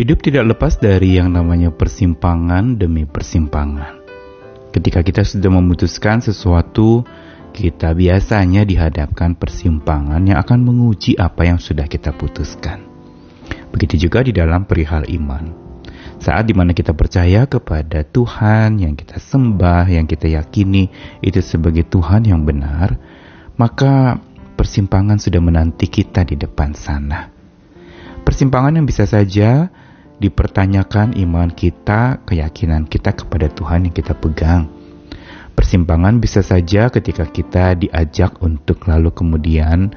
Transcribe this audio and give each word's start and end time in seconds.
Hidup 0.00 0.24
tidak 0.24 0.56
lepas 0.56 0.80
dari 0.80 1.20
yang 1.20 1.36
namanya 1.36 1.68
persimpangan 1.68 2.80
demi 2.80 3.04
persimpangan. 3.04 4.00
Ketika 4.72 5.04
kita 5.04 5.28
sudah 5.28 5.52
memutuskan 5.52 6.24
sesuatu, 6.24 7.04
kita 7.52 7.92
biasanya 7.92 8.64
dihadapkan 8.64 9.36
persimpangan 9.36 10.24
yang 10.24 10.40
akan 10.40 10.64
menguji 10.64 11.20
apa 11.20 11.44
yang 11.44 11.60
sudah 11.60 11.84
kita 11.84 12.16
putuskan. 12.16 12.80
Begitu 13.76 14.08
juga 14.08 14.24
di 14.24 14.32
dalam 14.32 14.64
perihal 14.64 15.04
iman. 15.04 15.52
Saat 16.16 16.48
di 16.48 16.56
mana 16.56 16.72
kita 16.72 16.96
percaya 16.96 17.44
kepada 17.44 18.00
Tuhan 18.00 18.80
yang 18.80 18.96
kita 18.96 19.20
sembah, 19.20 19.84
yang 19.84 20.08
kita 20.08 20.32
yakini 20.32 20.88
itu 21.20 21.44
sebagai 21.44 21.84
Tuhan 21.84 22.24
yang 22.24 22.48
benar, 22.48 22.96
maka 23.60 24.16
persimpangan 24.56 25.20
sudah 25.20 25.44
menanti 25.44 25.92
kita 25.92 26.24
di 26.24 26.40
depan 26.40 26.72
sana. 26.72 27.28
Persimpangan 28.24 28.80
yang 28.80 28.88
bisa 28.88 29.04
saja 29.04 29.68
dipertanyakan 30.20 31.16
iman 31.16 31.48
kita, 31.48 32.20
keyakinan 32.28 32.84
kita 32.84 33.16
kepada 33.16 33.48
Tuhan 33.48 33.88
yang 33.88 33.94
kita 33.96 34.12
pegang. 34.12 34.68
Persimpangan 35.56 36.20
bisa 36.20 36.44
saja 36.44 36.92
ketika 36.92 37.24
kita 37.28 37.76
diajak 37.76 38.38
untuk 38.44 38.84
lalu 38.86 39.10
kemudian 39.12 39.92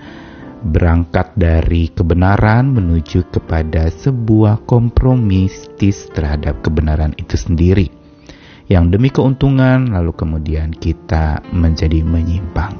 berangkat 0.63 1.35
dari 1.35 1.91
kebenaran 1.91 2.71
menuju 2.71 3.27
kepada 3.27 3.91
sebuah 3.91 4.63
kompromistis 4.63 6.07
terhadap 6.15 6.63
kebenaran 6.63 7.11
itu 7.19 7.35
sendiri. 7.35 7.91
Yang 8.71 8.95
demi 8.95 9.11
keuntungan 9.11 9.91
lalu 9.91 10.15
kemudian 10.15 10.71
kita 10.71 11.43
menjadi 11.51 11.99
menyimpang. 11.99 12.79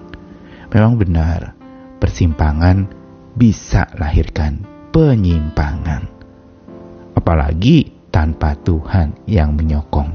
Memang 0.71 0.95
benar, 0.95 1.53
persimpangan 1.99 2.87
bisa 3.35 3.91
lahirkan 3.99 4.63
penyimpangan 4.95 6.12
apalagi 7.23 7.87
tanpa 8.11 8.51
Tuhan 8.59 9.15
yang 9.31 9.55
menyokong. 9.55 10.11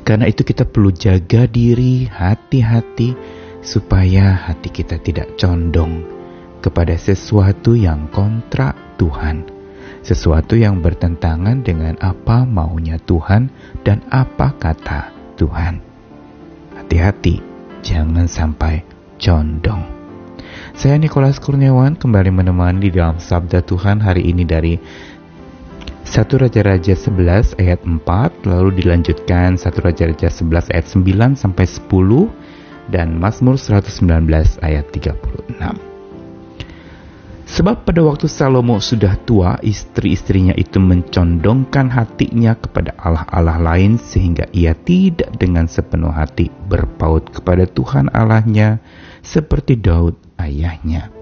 Karena 0.00 0.24
itu 0.24 0.40
kita 0.40 0.64
perlu 0.64 0.88
jaga 0.88 1.44
diri, 1.44 2.08
hati-hati 2.08 3.12
supaya 3.60 4.48
hati 4.48 4.72
kita 4.72 4.96
tidak 4.96 5.36
condong 5.36 6.08
kepada 6.64 6.96
sesuatu 6.96 7.76
yang 7.76 8.08
kontra 8.08 8.72
Tuhan, 8.96 9.44
sesuatu 10.00 10.56
yang 10.56 10.80
bertentangan 10.80 11.60
dengan 11.60 12.00
apa 12.00 12.48
maunya 12.48 12.96
Tuhan 12.96 13.52
dan 13.84 14.00
apa 14.08 14.56
kata 14.56 15.12
Tuhan. 15.36 15.84
Hati-hati, 16.80 17.44
jangan 17.84 18.24
sampai 18.24 18.88
condong. 19.20 19.84
Saya 20.72 20.96
Nikolas 20.96 21.36
Kurniawan 21.42 21.98
kembali 21.98 22.30
menemani 22.32 22.88
di 22.88 22.90
dalam 22.96 23.20
Sabda 23.20 23.60
Tuhan 23.66 24.00
hari 24.00 24.30
ini 24.30 24.46
dari 24.46 24.78
1 26.18 26.34
Raja-Raja 26.34 26.98
11 26.98 27.62
ayat 27.62 27.78
4 27.86 28.02
lalu 28.42 28.82
dilanjutkan 28.82 29.54
1 29.54 29.70
Raja-Raja 29.70 30.26
11 30.26 30.74
ayat 30.74 30.86
9 30.90 31.38
sampai 31.38 31.62
10 31.62 32.90
dan 32.90 33.22
Mazmur 33.22 33.54
119 33.54 34.26
ayat 34.58 34.90
36. 34.90 35.14
Sebab 37.46 37.86
pada 37.86 38.02
waktu 38.02 38.26
Salomo 38.26 38.82
sudah 38.82 39.14
tua, 39.22 39.62
istri-istrinya 39.62 40.58
itu 40.58 40.82
mencondongkan 40.82 41.86
hatinya 41.86 42.58
kepada 42.58 42.98
Allah-Allah 42.98 43.62
lain 43.62 44.02
sehingga 44.02 44.50
ia 44.50 44.74
tidak 44.74 45.38
dengan 45.38 45.70
sepenuh 45.70 46.10
hati 46.10 46.50
berpaut 46.66 47.30
kepada 47.30 47.62
Tuhan 47.70 48.10
Allahnya 48.10 48.82
seperti 49.22 49.78
Daud 49.78 50.18
ayahnya. 50.34 51.17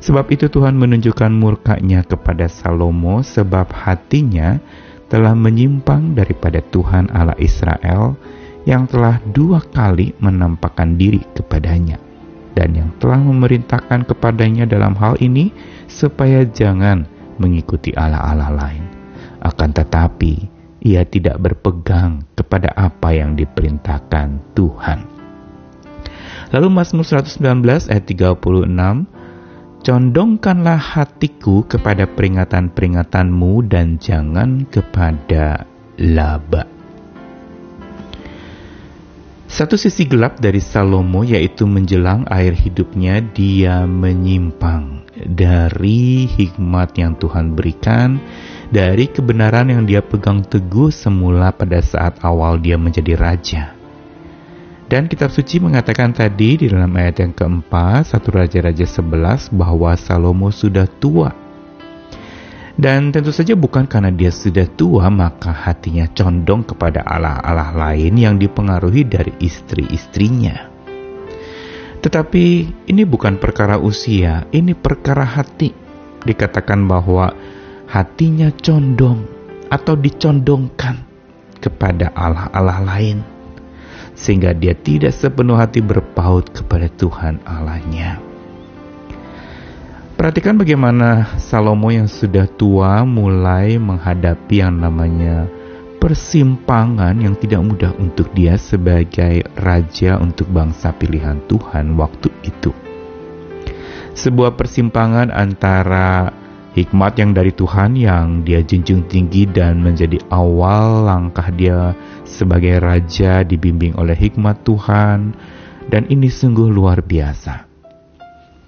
Sebab 0.00 0.28
itu 0.30 0.46
Tuhan 0.52 0.76
menunjukkan 0.76 1.32
murkanya 1.32 2.04
kepada 2.04 2.46
Salomo 2.46 3.24
sebab 3.24 3.72
hatinya 3.72 4.60
telah 5.08 5.32
menyimpang 5.32 6.18
daripada 6.18 6.60
Tuhan 6.60 7.08
Allah 7.14 7.38
Israel 7.38 8.18
yang 8.66 8.90
telah 8.90 9.22
dua 9.30 9.62
kali 9.62 10.12
menampakkan 10.18 10.98
diri 10.98 11.22
kepadanya 11.38 12.02
dan 12.58 12.74
yang 12.74 12.90
telah 12.98 13.20
memerintahkan 13.20 14.08
kepadanya 14.08 14.66
dalam 14.66 14.96
hal 14.98 15.14
ini 15.22 15.52
supaya 15.86 16.42
jangan 16.42 17.06
mengikuti 17.36 17.92
Allah-Allah 17.94 18.50
lain. 18.52 18.84
Akan 19.44 19.70
tetapi 19.70 20.48
ia 20.82 21.04
tidak 21.06 21.38
berpegang 21.38 22.24
kepada 22.34 22.72
apa 22.74 23.12
yang 23.12 23.36
diperintahkan 23.36 24.56
Tuhan. 24.56 24.98
Lalu 26.50 26.68
Mazmur 26.72 27.04
119 27.04 27.62
ayat 27.90 28.04
36 28.06 28.66
Condongkanlah 29.86 30.98
hatiku 30.98 31.62
kepada 31.62 32.10
peringatan-peringatanmu 32.10 33.70
dan 33.70 34.02
jangan 34.02 34.66
kepada 34.66 35.62
laba. 36.02 36.66
Satu 39.46 39.78
sisi 39.78 40.10
gelap 40.10 40.42
dari 40.42 40.58
Salomo 40.58 41.22
yaitu 41.22 41.70
menjelang 41.70 42.26
air 42.26 42.50
hidupnya 42.50 43.22
dia 43.30 43.86
menyimpang 43.86 45.06
dari 45.22 46.26
hikmat 46.34 46.98
yang 46.98 47.14
Tuhan 47.14 47.54
berikan, 47.54 48.18
dari 48.74 49.06
kebenaran 49.06 49.70
yang 49.70 49.86
dia 49.86 50.02
pegang 50.02 50.42
teguh 50.42 50.90
semula 50.90 51.54
pada 51.54 51.78
saat 51.78 52.18
awal 52.26 52.58
dia 52.58 52.74
menjadi 52.74 53.14
raja. 53.14 53.85
Dan 54.86 55.10
kitab 55.10 55.34
suci 55.34 55.58
mengatakan 55.58 56.14
tadi 56.14 56.62
di 56.62 56.70
dalam 56.70 56.94
ayat 56.94 57.18
yang 57.18 57.34
keempat, 57.34 58.06
satu 58.06 58.38
Raja-Raja 58.38 58.86
11 58.86 59.50
bahwa 59.50 59.90
Salomo 59.98 60.54
sudah 60.54 60.86
tua. 60.86 61.34
Dan 62.78 63.10
tentu 63.10 63.34
saja 63.34 63.58
bukan 63.58 63.90
karena 63.90 64.14
dia 64.14 64.30
sudah 64.30 64.68
tua 64.78 65.10
maka 65.10 65.50
hatinya 65.50 66.06
condong 66.14 66.62
kepada 66.62 67.02
Allah-Allah 67.02 67.74
lain 67.74 68.14
yang 68.14 68.38
dipengaruhi 68.38 69.02
dari 69.02 69.34
istri-istrinya. 69.42 70.70
Tetapi 71.98 72.44
ini 72.86 73.02
bukan 73.02 73.42
perkara 73.42 73.82
usia, 73.82 74.46
ini 74.54 74.70
perkara 74.78 75.26
hati. 75.26 75.74
Dikatakan 76.22 76.86
bahwa 76.86 77.34
hatinya 77.90 78.54
condong 78.62 79.26
atau 79.66 79.98
dicondongkan 79.98 81.02
kepada 81.58 82.14
Allah-Allah 82.14 82.78
lain 82.86 83.35
sehingga 84.16 84.56
dia 84.56 84.72
tidak 84.72 85.12
sepenuh 85.12 85.54
hati 85.54 85.84
berpaut 85.84 86.48
kepada 86.48 86.88
Tuhan 86.88 87.44
Allahnya. 87.44 88.18
Perhatikan 90.16 90.56
bagaimana 90.56 91.36
Salomo 91.36 91.92
yang 91.92 92.08
sudah 92.08 92.48
tua 92.48 93.04
mulai 93.04 93.76
menghadapi 93.76 94.64
yang 94.64 94.80
namanya 94.80 95.44
persimpangan 96.00 97.20
yang 97.20 97.36
tidak 97.36 97.60
mudah 97.60 97.92
untuk 98.00 98.32
dia 98.32 98.56
sebagai 98.56 99.44
raja 99.60 100.16
untuk 100.16 100.48
bangsa 100.48 100.96
pilihan 100.96 101.36
Tuhan 101.44 102.00
waktu 102.00 102.32
itu. 102.48 102.72
Sebuah 104.16 104.56
persimpangan 104.56 105.28
antara 105.28 106.32
hikmat 106.76 107.16
yang 107.16 107.32
dari 107.32 107.56
Tuhan 107.56 107.96
yang 107.96 108.44
dia 108.44 108.60
junjung 108.60 109.08
tinggi 109.08 109.48
dan 109.48 109.80
menjadi 109.80 110.20
awal 110.28 111.08
langkah 111.08 111.48
dia 111.48 111.96
sebagai 112.28 112.84
raja 112.84 113.40
dibimbing 113.40 113.96
oleh 113.96 114.12
hikmat 114.12 114.60
Tuhan 114.60 115.32
dan 115.88 116.04
ini 116.12 116.28
sungguh 116.28 116.68
luar 116.68 117.00
biasa. 117.00 117.64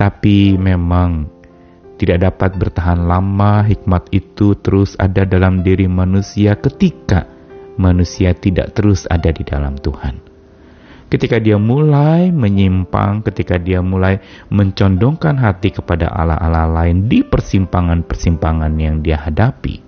Tapi 0.01 0.57
memang 0.57 1.29
tidak 2.01 2.33
dapat 2.33 2.57
bertahan 2.57 3.05
lama 3.05 3.61
hikmat 3.69 4.09
itu 4.15 4.57
terus 4.57 4.97
ada 4.97 5.29
dalam 5.29 5.61
diri 5.61 5.85
manusia 5.85 6.57
ketika 6.57 7.29
manusia 7.77 8.33
tidak 8.33 8.73
terus 8.73 9.05
ada 9.11 9.35
di 9.35 9.43
dalam 9.43 9.75
Tuhan 9.77 10.28
ketika 11.09 11.41
dia 11.41 11.57
mulai 11.57 12.29
menyimpang, 12.29 13.25
ketika 13.25 13.57
dia 13.57 13.81
mulai 13.81 14.21
mencondongkan 14.53 15.41
hati 15.41 15.73
kepada 15.73 16.13
Allah-Allah 16.13 16.69
lain 16.69 17.09
di 17.09 17.25
persimpangan-persimpangan 17.25 18.73
yang 18.77 19.01
dia 19.01 19.21
hadapi, 19.21 19.81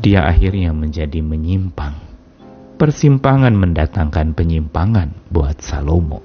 dia 0.00 0.26
akhirnya 0.26 0.72
menjadi 0.72 1.20
menyimpang. 1.20 2.10
Persimpangan 2.80 3.54
mendatangkan 3.54 4.34
penyimpangan 4.34 5.30
buat 5.30 5.62
Salomo. 5.62 6.18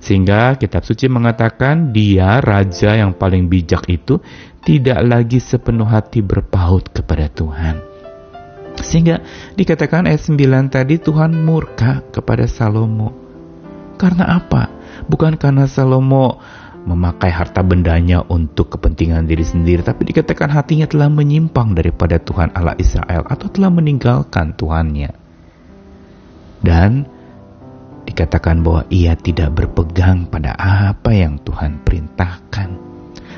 Sehingga 0.00 0.56
kitab 0.56 0.82
suci 0.82 1.06
mengatakan 1.12 1.92
dia 1.92 2.40
raja 2.40 2.96
yang 2.96 3.12
paling 3.12 3.52
bijak 3.52 3.84
itu 3.92 4.18
tidak 4.64 4.98
lagi 5.04 5.38
sepenuh 5.38 5.86
hati 5.86 6.24
berpaut 6.24 6.90
kepada 6.90 7.28
Tuhan 7.30 7.91
sehingga 8.80 9.20
dikatakan 9.58 10.08
ayat 10.08 10.22
9 10.24 10.72
tadi 10.72 10.96
Tuhan 10.96 11.36
murka 11.44 12.00
kepada 12.08 12.48
Salomo. 12.48 13.12
Karena 14.00 14.40
apa? 14.40 14.72
Bukan 15.06 15.36
karena 15.36 15.68
Salomo 15.68 16.40
memakai 16.82 17.30
harta 17.30 17.62
bendanya 17.62 18.26
untuk 18.26 18.74
kepentingan 18.74 19.30
diri 19.30 19.46
sendiri, 19.46 19.86
tapi 19.86 20.08
dikatakan 20.10 20.50
hatinya 20.50 20.90
telah 20.90 21.06
menyimpang 21.06 21.78
daripada 21.78 22.18
Tuhan 22.18 22.50
Allah 22.58 22.74
Israel 22.78 23.22
atau 23.26 23.46
telah 23.46 23.70
meninggalkan 23.70 24.58
Tuhannya. 24.58 25.12
Dan 26.62 27.06
dikatakan 28.06 28.66
bahwa 28.66 28.82
ia 28.90 29.14
tidak 29.14 29.54
berpegang 29.54 30.26
pada 30.26 30.54
apa 30.58 31.14
yang 31.14 31.38
Tuhan 31.42 31.82
perintahkan. 31.86 32.91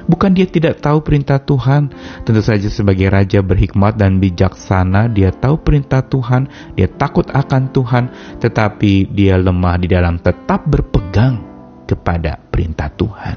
Bukan 0.05 0.37
dia 0.37 0.45
tidak 0.45 0.85
tahu 0.85 1.01
perintah 1.01 1.41
Tuhan. 1.41 1.89
Tentu 2.29 2.45
saja 2.45 2.69
sebagai 2.69 3.09
raja 3.09 3.41
berhikmat 3.41 3.97
dan 3.97 4.21
bijaksana, 4.21 5.09
dia 5.09 5.33
tahu 5.33 5.56
perintah 5.61 6.05
Tuhan, 6.05 6.49
dia 6.77 6.89
takut 6.89 7.25
akan 7.33 7.73
Tuhan, 7.73 8.05
tetapi 8.41 9.09
dia 9.12 9.41
lemah 9.41 9.81
di 9.81 9.89
dalam 9.89 10.21
tetap 10.21 10.69
berpegang 10.69 11.41
kepada 11.89 12.37
perintah 12.37 12.93
Tuhan. 12.93 13.37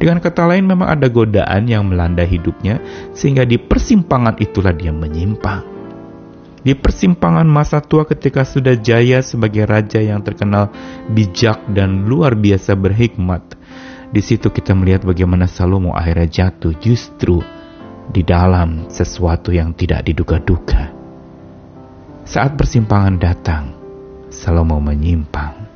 Dengan 0.00 0.16
kata 0.16 0.48
lain 0.48 0.64
memang 0.64 0.96
ada 0.96 1.12
godaan 1.12 1.68
yang 1.68 1.84
melanda 1.84 2.24
hidupnya 2.24 2.80
sehingga 3.12 3.44
di 3.44 3.60
persimpangan 3.60 4.40
itulah 4.40 4.72
dia 4.72 4.88
menyimpang. 4.96 5.60
Di 6.60 6.72
persimpangan 6.76 7.44
masa 7.48 7.80
tua 7.80 8.04
ketika 8.04 8.44
sudah 8.44 8.76
jaya 8.76 9.20
sebagai 9.24 9.64
raja 9.64 10.00
yang 10.00 10.20
terkenal 10.20 10.72
bijak 11.08 11.64
dan 11.72 12.04
luar 12.04 12.36
biasa 12.36 12.76
berhikmat, 12.76 13.59
di 14.10 14.18
situ 14.18 14.50
kita 14.50 14.74
melihat 14.74 15.06
bagaimana 15.06 15.46
Salomo 15.46 15.94
akhirnya 15.94 16.26
jatuh 16.26 16.74
justru 16.82 17.38
di 18.10 18.26
dalam 18.26 18.90
sesuatu 18.90 19.54
yang 19.54 19.70
tidak 19.70 20.02
diduga-duga. 20.02 20.90
Saat 22.26 22.58
persimpangan 22.58 23.16
datang, 23.22 23.64
Salomo 24.30 24.82
menyimpang. 24.82 25.70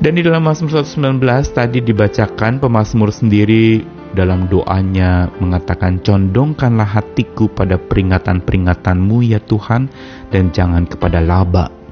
Dan 0.00 0.18
di 0.18 0.24
dalam 0.24 0.44
Mazmur 0.44 0.84
119 0.84 1.20
tadi 1.52 1.78
dibacakan 1.80 2.60
pemazmur 2.60 3.08
sendiri 3.14 3.84
dalam 4.12 4.50
doanya 4.50 5.32
mengatakan 5.38 6.00
condongkanlah 6.00 6.98
hatiku 6.98 7.48
pada 7.48 7.76
peringatan-peringatanmu 7.78 9.16
ya 9.24 9.40
Tuhan 9.40 9.88
dan 10.28 10.50
jangan 10.50 10.84
kepada 10.84 11.22
laba 11.22 11.83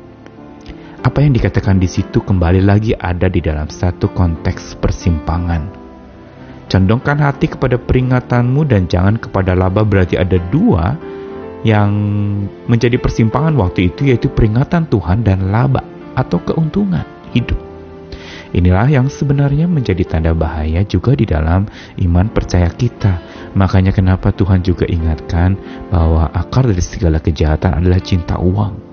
apa 1.02 1.18
yang 1.18 1.34
dikatakan 1.34 1.82
di 1.82 1.90
situ 1.90 2.22
kembali 2.22 2.62
lagi 2.62 2.94
ada 2.94 3.26
di 3.26 3.42
dalam 3.42 3.66
satu 3.66 4.06
konteks 4.14 4.78
persimpangan. 4.78 5.66
Condongkan 6.70 7.18
hati 7.18 7.50
kepada 7.50 7.74
peringatanmu 7.74 8.62
dan 8.64 8.86
jangan 8.86 9.18
kepada 9.18 9.58
laba 9.58 9.82
berarti 9.82 10.14
ada 10.14 10.38
dua 10.54 10.94
yang 11.66 11.90
menjadi 12.70 13.02
persimpangan 13.02 13.58
waktu 13.58 13.90
itu 13.90 14.14
yaitu 14.14 14.30
peringatan 14.30 14.86
Tuhan 14.86 15.26
dan 15.26 15.50
laba 15.50 15.82
atau 16.14 16.38
keuntungan 16.38 17.04
hidup. 17.34 17.58
Inilah 18.54 18.86
yang 18.86 19.10
sebenarnya 19.10 19.66
menjadi 19.66 20.06
tanda 20.06 20.36
bahaya 20.38 20.86
juga 20.86 21.18
di 21.18 21.26
dalam 21.26 21.66
iman 21.98 22.30
percaya 22.30 22.70
kita. 22.70 23.18
Makanya 23.58 23.90
kenapa 23.90 24.30
Tuhan 24.30 24.62
juga 24.62 24.86
ingatkan 24.86 25.58
bahwa 25.90 26.30
akar 26.30 26.70
dari 26.70 26.84
segala 26.84 27.18
kejahatan 27.18 27.80
adalah 27.80 27.98
cinta 27.98 28.38
uang. 28.38 28.91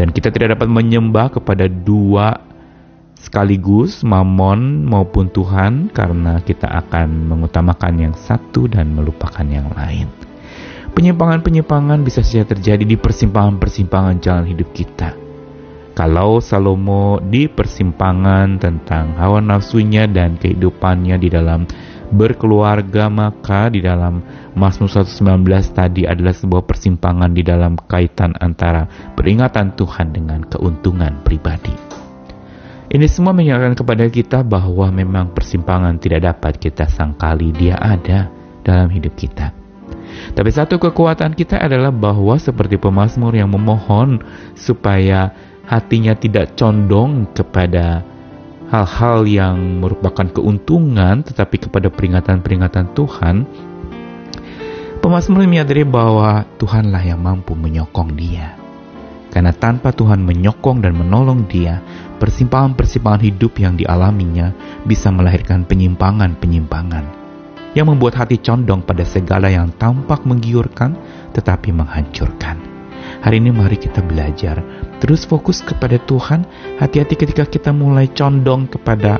Dan 0.00 0.16
kita 0.16 0.32
tidak 0.32 0.56
dapat 0.56 0.72
menyembah 0.72 1.28
kepada 1.28 1.68
dua 1.68 2.40
sekaligus 3.20 4.00
mamon 4.00 4.88
maupun 4.88 5.28
Tuhan 5.28 5.92
karena 5.92 6.40
kita 6.40 6.64
akan 6.64 7.28
mengutamakan 7.28 8.08
yang 8.08 8.14
satu 8.16 8.64
dan 8.64 8.96
melupakan 8.96 9.44
yang 9.44 9.68
lain. 9.76 10.08
Penyimpangan-penyimpangan 10.96 12.00
bisa 12.00 12.24
saja 12.24 12.48
terjadi 12.48 12.80
di 12.80 12.96
persimpangan-persimpangan 12.96 14.24
jalan 14.24 14.48
hidup 14.48 14.72
kita. 14.72 15.12
Kalau 15.92 16.40
Salomo 16.40 17.20
di 17.20 17.44
persimpangan 17.52 18.56
tentang 18.56 19.20
hawa 19.20 19.44
nafsunya 19.44 20.08
dan 20.08 20.40
kehidupannya 20.40 21.20
di 21.20 21.28
dalam 21.28 21.68
berkeluarga 22.10 23.06
maka 23.06 23.70
di 23.70 23.80
dalam 23.80 24.22
Mazmur 24.58 24.90
119 24.90 25.46
tadi 25.70 26.02
adalah 26.04 26.34
sebuah 26.34 26.66
persimpangan 26.66 27.30
di 27.30 27.46
dalam 27.46 27.78
kaitan 27.78 28.34
antara 28.38 28.86
peringatan 29.14 29.78
Tuhan 29.78 30.10
dengan 30.10 30.42
keuntungan 30.44 31.22
pribadi. 31.22 31.72
Ini 32.90 33.06
semua 33.06 33.30
mengingatkan 33.30 33.78
kepada 33.78 34.04
kita 34.10 34.42
bahwa 34.42 34.90
memang 34.90 35.30
persimpangan 35.30 36.02
tidak 36.02 36.26
dapat 36.26 36.58
kita 36.58 36.90
sangkali 36.90 37.54
dia 37.54 37.78
ada 37.78 38.26
dalam 38.66 38.90
hidup 38.90 39.14
kita. 39.14 39.54
Tapi 40.34 40.50
satu 40.50 40.82
kekuatan 40.82 41.38
kita 41.38 41.62
adalah 41.62 41.94
bahwa 41.94 42.34
seperti 42.34 42.82
pemazmur 42.82 43.30
yang 43.30 43.50
memohon 43.50 44.18
supaya 44.58 45.30
hatinya 45.70 46.18
tidak 46.18 46.58
condong 46.58 47.30
kepada 47.30 48.02
hal-hal 48.70 49.26
yang 49.26 49.82
merupakan 49.82 50.30
keuntungan 50.30 51.26
tetapi 51.26 51.66
kepada 51.66 51.90
peringatan-peringatan 51.90 52.94
Tuhan, 52.94 53.36
pemazmur 55.02 55.42
menyadari 55.42 55.82
bahwa 55.82 56.46
Tuhanlah 56.56 57.02
yang 57.02 57.18
mampu 57.18 57.58
menyokong 57.58 58.14
dia. 58.14 58.54
Karena 59.30 59.54
tanpa 59.54 59.94
Tuhan 59.94 60.22
menyokong 60.22 60.82
dan 60.82 60.94
menolong 60.94 61.46
dia, 61.46 61.82
persimpangan-persimpangan 62.18 63.22
hidup 63.26 63.58
yang 63.62 63.78
dialaminya 63.78 64.54
bisa 64.86 65.10
melahirkan 65.10 65.66
penyimpangan-penyimpangan 65.66 67.18
yang 67.70 67.86
membuat 67.86 68.18
hati 68.18 68.42
condong 68.42 68.82
pada 68.82 69.06
segala 69.06 69.46
yang 69.46 69.70
tampak 69.78 70.26
menggiurkan 70.26 70.98
tetapi 71.30 71.70
menghancurkan. 71.70 72.69
Hari 73.20 73.36
ini 73.36 73.52
mari 73.52 73.76
kita 73.76 74.00
belajar 74.00 74.64
Terus 75.00 75.24
fokus 75.24 75.64
kepada 75.64 75.96
Tuhan. 76.04 76.44
Hati-hati 76.76 77.16
ketika 77.16 77.48
kita 77.48 77.72
mulai 77.72 78.06
condong 78.12 78.68
kepada 78.68 79.18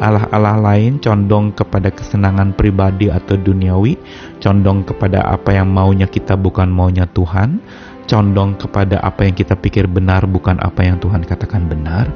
Allah-Allah 0.00 0.56
lain, 0.56 0.96
condong 1.04 1.52
kepada 1.52 1.92
kesenangan 1.92 2.56
pribadi 2.56 3.12
atau 3.12 3.36
duniawi, 3.36 4.00
condong 4.40 4.88
kepada 4.88 5.20
apa 5.28 5.52
yang 5.52 5.68
maunya 5.68 6.08
kita 6.08 6.38
bukan 6.38 6.72
maunya 6.72 7.04
Tuhan, 7.12 7.60
condong 8.08 8.56
kepada 8.56 9.04
apa 9.04 9.28
yang 9.28 9.36
kita 9.36 9.52
pikir 9.58 9.84
benar 9.84 10.24
bukan 10.24 10.56
apa 10.64 10.80
yang 10.86 10.96
Tuhan 10.96 11.28
katakan 11.28 11.68
benar. 11.68 12.08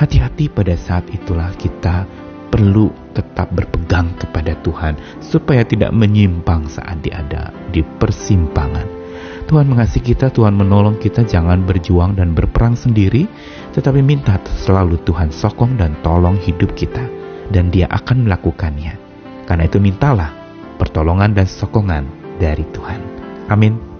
Hati-hati 0.00 0.48
pada 0.48 0.72
saat 0.72 1.04
itulah 1.12 1.52
kita 1.60 2.08
perlu 2.48 2.88
tetap 3.12 3.50
berpegang 3.52 4.14
kepada 4.16 4.56
Tuhan 4.64 4.94
supaya 5.20 5.66
tidak 5.66 5.90
menyimpang 5.92 6.64
saat 6.70 7.02
dia 7.04 7.20
ada 7.20 7.52
di 7.74 7.82
persimpangan. 7.82 9.03
Tuhan 9.54 9.70
mengasihi 9.70 10.02
kita, 10.02 10.34
Tuhan 10.34 10.58
menolong 10.58 10.98
kita 10.98 11.22
jangan 11.22 11.62
berjuang 11.62 12.18
dan 12.18 12.34
berperang 12.34 12.74
sendiri, 12.74 13.30
tetapi 13.70 14.02
minta 14.02 14.34
selalu 14.58 14.98
Tuhan 15.06 15.30
sokong 15.30 15.78
dan 15.78 15.94
tolong 16.02 16.34
hidup 16.42 16.74
kita, 16.74 17.06
dan 17.54 17.70
dia 17.70 17.86
akan 17.86 18.26
melakukannya. 18.26 18.98
Karena 19.46 19.62
itu 19.62 19.78
mintalah 19.78 20.34
pertolongan 20.74 21.38
dan 21.38 21.46
sokongan 21.46 22.02
dari 22.42 22.66
Tuhan. 22.74 22.98
Amin. 23.46 23.93